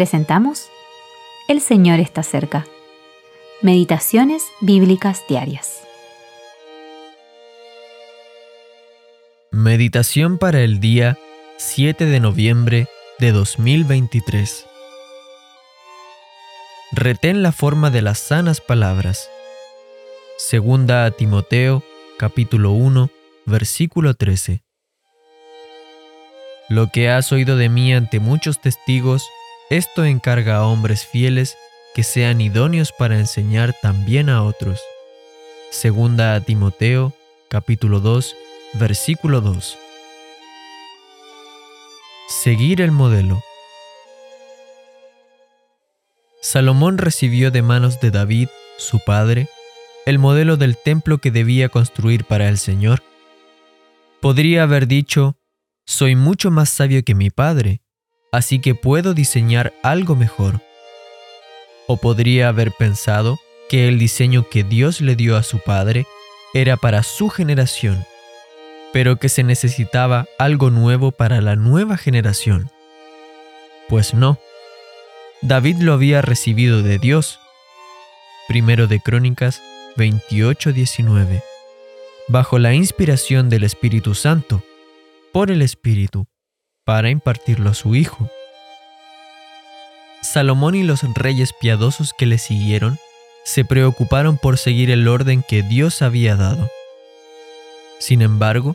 presentamos 0.00 0.70
El 1.46 1.60
Señor 1.60 2.00
está 2.00 2.22
cerca. 2.22 2.64
Meditaciones 3.60 4.42
Bíblicas 4.62 5.22
Diarias. 5.28 5.82
Meditación 9.50 10.38
para 10.38 10.62
el 10.62 10.80
día 10.80 11.18
7 11.58 12.06
de 12.06 12.18
noviembre 12.18 12.88
de 13.18 13.32
2023. 13.32 14.64
Retén 16.92 17.42
la 17.42 17.52
forma 17.52 17.90
de 17.90 18.00
las 18.00 18.20
sanas 18.20 18.62
palabras. 18.62 19.28
Segunda 20.38 21.04
a 21.04 21.10
Timoteo, 21.10 21.82
capítulo 22.18 22.70
1, 22.70 23.10
versículo 23.44 24.14
13. 24.14 24.62
Lo 26.70 26.86
que 26.90 27.10
has 27.10 27.32
oído 27.32 27.58
de 27.58 27.68
mí 27.68 27.92
ante 27.92 28.18
muchos 28.18 28.62
testigos, 28.62 29.28
esto 29.70 30.04
encarga 30.04 30.56
a 30.56 30.66
hombres 30.66 31.06
fieles 31.06 31.56
que 31.94 32.02
sean 32.02 32.40
idóneos 32.40 32.92
para 32.92 33.18
enseñar 33.18 33.72
también 33.80 34.28
a 34.28 34.42
otros. 34.42 34.80
Segunda 35.70 36.34
a 36.34 36.40
Timoteo, 36.40 37.12
capítulo 37.48 38.00
2, 38.00 38.36
versículo 38.74 39.40
2. 39.40 39.78
Seguir 42.28 42.80
el 42.80 42.90
modelo. 42.90 43.40
Salomón 46.42 46.98
recibió 46.98 47.52
de 47.52 47.62
manos 47.62 48.00
de 48.00 48.10
David, 48.10 48.48
su 48.76 48.98
padre, 48.98 49.48
el 50.04 50.18
modelo 50.18 50.56
del 50.56 50.76
templo 50.76 51.18
que 51.18 51.30
debía 51.30 51.68
construir 51.68 52.24
para 52.24 52.48
el 52.48 52.58
Señor. 52.58 53.04
Podría 54.20 54.64
haber 54.64 54.88
dicho, 54.88 55.36
soy 55.86 56.16
mucho 56.16 56.50
más 56.50 56.70
sabio 56.70 57.04
que 57.04 57.14
mi 57.14 57.30
padre, 57.30 57.82
así 58.32 58.60
que 58.60 58.74
puedo 58.74 59.14
diseñar 59.14 59.72
algo 59.82 60.16
mejor. 60.16 60.60
O 61.86 61.96
podría 61.96 62.48
haber 62.48 62.72
pensado 62.72 63.38
que 63.68 63.88
el 63.88 63.98
diseño 63.98 64.48
que 64.48 64.64
Dios 64.64 65.00
le 65.00 65.16
dio 65.16 65.36
a 65.36 65.42
su 65.42 65.58
padre 65.58 66.06
era 66.54 66.76
para 66.76 67.02
su 67.02 67.28
generación, 67.28 68.04
pero 68.92 69.16
que 69.16 69.28
se 69.28 69.42
necesitaba 69.42 70.26
algo 70.38 70.70
nuevo 70.70 71.12
para 71.12 71.40
la 71.40 71.56
nueva 71.56 71.96
generación. 71.96 72.70
Pues 73.88 74.14
no. 74.14 74.38
David 75.42 75.78
lo 75.80 75.94
había 75.94 76.22
recibido 76.22 76.82
de 76.82 76.98
Dios. 76.98 77.40
Primero 78.48 78.86
de 78.86 79.00
Crónicas 79.00 79.62
28:19. 79.96 81.42
Bajo 82.28 82.58
la 82.58 82.74
inspiración 82.74 83.48
del 83.48 83.64
Espíritu 83.64 84.14
Santo 84.14 84.62
por 85.32 85.50
el 85.50 85.62
Espíritu 85.62 86.26
para 86.90 87.08
impartirlo 87.08 87.70
a 87.70 87.74
su 87.74 87.94
Hijo. 87.94 88.28
Salomón 90.22 90.74
y 90.74 90.82
los 90.82 91.02
reyes 91.14 91.52
piadosos 91.52 92.12
que 92.12 92.26
le 92.26 92.36
siguieron 92.36 92.98
se 93.44 93.64
preocuparon 93.64 94.38
por 94.38 94.58
seguir 94.58 94.90
el 94.90 95.06
orden 95.06 95.44
que 95.48 95.62
Dios 95.62 96.02
había 96.02 96.34
dado. 96.34 96.68
Sin 98.00 98.22
embargo, 98.22 98.74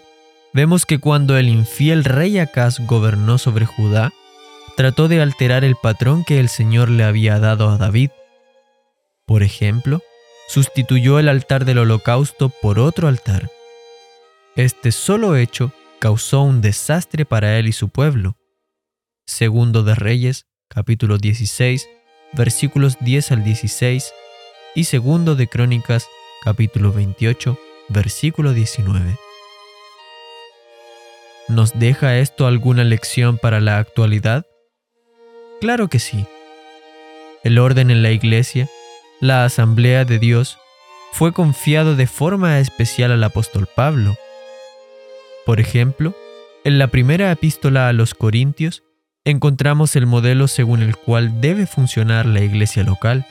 vemos 0.54 0.86
que 0.86 0.98
cuando 0.98 1.38
el 1.38 1.50
infiel 1.50 2.06
rey 2.06 2.40
Acaz 2.40 2.80
gobernó 2.80 3.38
sobre 3.38 3.66
Judá, 3.66 4.14
trató 4.78 5.10
de 5.10 5.22
alterar 5.22 5.66
el 5.66 5.76
patrón 5.76 6.24
que 6.24 6.40
el 6.40 6.48
Señor 6.48 6.90
le 6.90 7.04
había 7.04 7.38
dado 7.40 7.68
a 7.70 7.78
David. 7.78 8.12
Por 9.26 9.44
ejemplo, 9.44 10.02
sustituyó 10.48 11.20
el 11.20 11.28
altar 11.28 11.66
del 11.66 11.80
holocausto 11.80 12.48
por 12.48 12.80
otro 12.80 13.10
altar. 13.10 13.52
Este 14.56 14.94
solo 14.94 15.36
hecho 15.36 15.74
causó 16.06 16.44
un 16.44 16.62
desastre 16.62 17.26
para 17.26 17.58
él 17.58 17.68
y 17.68 17.72
su 17.72 17.90
pueblo. 17.90 18.38
Segundo 19.26 19.82
de 19.82 19.96
Reyes, 19.96 20.46
capítulo 20.70 21.18
16, 21.18 21.90
versículos 22.34 22.98
10 23.00 23.32
al 23.32 23.44
16, 23.44 24.14
y 24.76 24.84
segundo 24.84 25.34
de 25.34 25.48
Crónicas, 25.48 26.08
capítulo 26.44 26.94
28, 26.94 27.58
versículo 27.90 28.54
19. 28.54 29.18
¿Nos 31.48 31.74
deja 31.74 32.20
esto 32.20 32.46
alguna 32.46 32.84
lección 32.84 33.40
para 33.40 33.60
la 33.60 33.80
actualidad? 33.80 34.46
Claro 35.60 35.88
que 35.88 35.98
sí. 35.98 36.28
El 37.44 37.58
orden 37.58 37.90
en 37.90 38.04
la 38.04 38.12
iglesia, 38.12 38.70
la 39.22 39.44
asamblea 39.44 40.06
de 40.06 40.20
Dios, 40.20 40.60
fue 41.14 41.34
confiado 41.34 41.96
de 41.96 42.06
forma 42.06 42.60
especial 42.60 43.12
al 43.12 43.24
apóstol 43.24 43.68
Pablo, 43.76 44.16
por 45.46 45.60
ejemplo, 45.60 46.16
en 46.64 46.80
la 46.80 46.88
primera 46.88 47.32
epístola 47.32 47.88
a 47.88 47.94
los 47.94 48.14
Corintios 48.14 48.84
encontramos 49.24 49.96
el 49.96 50.06
modelo 50.06 50.48
según 50.48 50.82
el 50.82 50.96
cual 50.96 51.42
debe 51.42 51.66
funcionar 51.68 52.26
la 52.26 52.42
iglesia 52.42 52.84
local. 52.84 53.26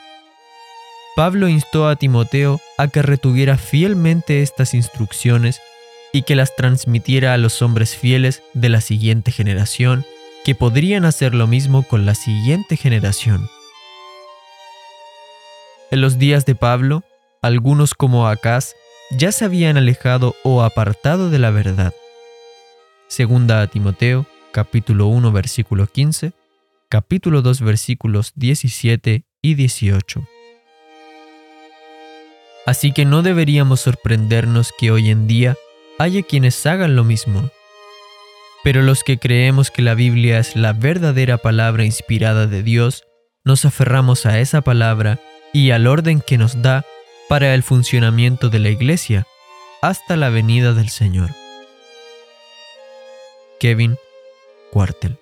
Pablo 1.16 1.48
instó 1.48 1.88
a 1.88 1.96
Timoteo 1.96 2.60
a 2.78 2.88
que 2.88 3.02
retuviera 3.02 3.56
fielmente 3.56 4.42
estas 4.42 4.74
instrucciones 4.74 5.60
y 6.12 6.22
que 6.22 6.36
las 6.36 6.54
transmitiera 6.56 7.32
a 7.34 7.38
los 7.38 7.62
hombres 7.62 7.96
fieles 7.96 8.42
de 8.52 8.68
la 8.68 8.80
siguiente 8.80 9.32
generación, 9.32 10.04
que 10.44 10.54
podrían 10.54 11.04
hacer 11.04 11.34
lo 11.34 11.46
mismo 11.46 11.82
con 11.84 12.06
la 12.06 12.14
siguiente 12.14 12.76
generación. 12.76 13.48
En 15.90 16.00
los 16.00 16.18
días 16.18 16.44
de 16.46 16.54
Pablo, 16.54 17.02
algunos 17.42 17.94
como 17.94 18.28
Acaz 18.28 18.74
ya 19.10 19.32
se 19.32 19.44
habían 19.44 19.76
alejado 19.76 20.34
o 20.42 20.62
apartado 20.62 21.30
de 21.30 21.38
la 21.38 21.50
verdad. 21.50 21.94
Segunda 23.08 23.66
Timoteo, 23.66 24.26
capítulo 24.50 25.06
1, 25.06 25.30
versículo 25.30 25.86
15, 25.86 26.32
capítulo 26.88 27.42
2, 27.42 27.60
versículos 27.60 28.32
17 28.34 29.24
y 29.42 29.54
18. 29.54 30.26
Así 32.66 32.92
que 32.92 33.04
no 33.04 33.22
deberíamos 33.22 33.80
sorprendernos 33.80 34.72
que 34.78 34.90
hoy 34.90 35.10
en 35.10 35.26
día 35.26 35.54
haya 35.98 36.22
quienes 36.22 36.64
hagan 36.66 36.96
lo 36.96 37.04
mismo. 37.04 37.50
Pero 38.62 38.80
los 38.80 39.04
que 39.04 39.18
creemos 39.18 39.70
que 39.70 39.82
la 39.82 39.94
Biblia 39.94 40.38
es 40.38 40.56
la 40.56 40.72
verdadera 40.72 41.36
palabra 41.36 41.84
inspirada 41.84 42.46
de 42.46 42.62
Dios, 42.62 43.04
nos 43.44 43.66
aferramos 43.66 44.24
a 44.24 44.40
esa 44.40 44.62
palabra 44.62 45.20
y 45.52 45.72
al 45.72 45.86
orden 45.86 46.22
que 46.26 46.38
nos 46.38 46.62
da 46.62 46.86
para 47.28 47.54
el 47.54 47.62
funcionamiento 47.62 48.48
de 48.48 48.58
la 48.60 48.70
Iglesia 48.70 49.26
hasta 49.82 50.16
la 50.16 50.30
venida 50.30 50.72
del 50.72 50.88
Señor. 50.88 51.43
Kevin 53.64 53.96
Cuartel. 54.70 55.16